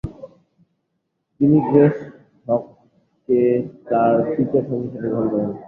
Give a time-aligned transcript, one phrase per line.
[1.39, 1.97] তিনি গ্রেস
[2.47, 3.39] হগ্সকে
[3.89, 5.49] তার তৃতীয় সঙ্গী হিসেবে গ্রহণ করেন।